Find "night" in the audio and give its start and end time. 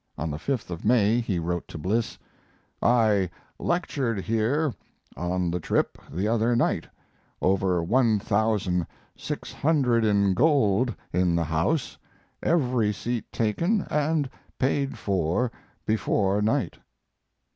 6.55-6.87, 16.41-16.79